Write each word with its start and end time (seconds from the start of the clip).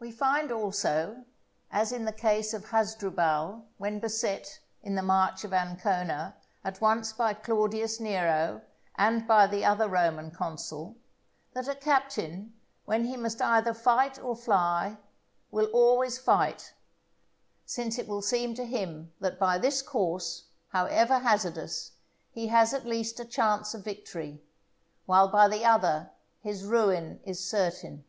We 0.00 0.10
find 0.10 0.50
also, 0.50 1.24
as 1.70 1.92
in 1.92 2.04
the 2.04 2.12
case 2.12 2.52
of 2.52 2.66
Hasdrubal 2.70 3.64
when 3.78 4.00
beset, 4.00 4.58
in 4.82 4.96
the 4.96 5.02
March 5.04 5.44
of 5.44 5.52
Ancona, 5.52 6.34
at 6.64 6.80
once 6.80 7.12
by 7.12 7.32
Claudius 7.32 8.00
Nero 8.00 8.62
and 8.96 9.24
by 9.28 9.46
the 9.46 9.64
other 9.64 9.88
Roman 9.88 10.32
consul, 10.32 10.96
that 11.52 11.68
a 11.68 11.76
captain, 11.76 12.54
when 12.86 13.04
he 13.04 13.16
must 13.16 13.40
either 13.40 13.72
fight 13.72 14.18
or 14.18 14.34
fly, 14.34 14.98
will 15.52 15.66
always 15.66 16.18
fight, 16.18 16.74
since 17.64 17.96
it 17.96 18.08
will 18.08 18.20
seem 18.20 18.52
to 18.56 18.66
him 18.66 19.12
that 19.20 19.38
by 19.38 19.58
this 19.58 19.80
course, 19.80 20.46
however 20.70 21.20
hazardous, 21.20 21.92
he 22.32 22.48
has 22.48 22.74
at 22.74 22.84
least 22.84 23.20
a 23.20 23.24
chance 23.24 23.74
of 23.74 23.84
victory, 23.84 24.42
while 25.06 25.28
by 25.28 25.46
the 25.46 25.64
other 25.64 26.10
his 26.42 26.64
ruin 26.64 27.20
is 27.22 27.40
certain. 27.48 28.04